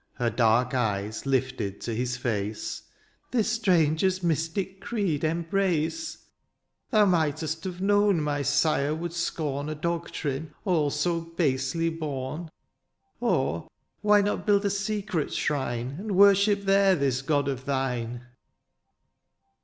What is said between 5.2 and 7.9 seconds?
embrace?" Thou might'st have